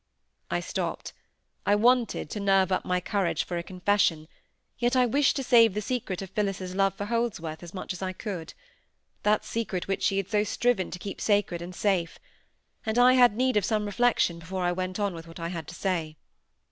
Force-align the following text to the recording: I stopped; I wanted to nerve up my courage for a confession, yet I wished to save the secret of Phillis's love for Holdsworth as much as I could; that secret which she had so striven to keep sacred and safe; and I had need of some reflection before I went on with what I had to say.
I 0.49 0.61
stopped; 0.61 1.13
I 1.63 1.75
wanted 1.75 2.31
to 2.31 2.39
nerve 2.39 2.71
up 2.71 2.83
my 2.85 2.99
courage 2.99 3.43
for 3.43 3.59
a 3.59 3.61
confession, 3.61 4.27
yet 4.79 4.95
I 4.95 5.05
wished 5.05 5.35
to 5.35 5.43
save 5.43 5.75
the 5.75 5.79
secret 5.81 6.23
of 6.23 6.31
Phillis's 6.31 6.73
love 6.73 6.95
for 6.95 7.05
Holdsworth 7.05 7.61
as 7.61 7.71
much 7.75 7.93
as 7.93 8.01
I 8.01 8.11
could; 8.11 8.55
that 9.21 9.45
secret 9.45 9.87
which 9.87 10.01
she 10.01 10.17
had 10.17 10.27
so 10.27 10.43
striven 10.43 10.89
to 10.89 10.97
keep 10.97 11.21
sacred 11.21 11.61
and 11.61 11.75
safe; 11.75 12.17
and 12.83 12.97
I 12.97 13.13
had 13.13 13.37
need 13.37 13.57
of 13.57 13.63
some 13.63 13.85
reflection 13.85 14.39
before 14.39 14.63
I 14.63 14.71
went 14.71 14.99
on 14.99 15.13
with 15.13 15.27
what 15.27 15.39
I 15.39 15.49
had 15.49 15.67
to 15.67 15.75
say. 15.75 16.17